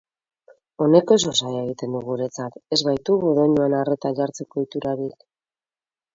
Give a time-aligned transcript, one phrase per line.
[0.85, 5.23] Honek oso zaila egiten du guretzat, ez baitugu doinuan arreta jartzeko ohiturarik.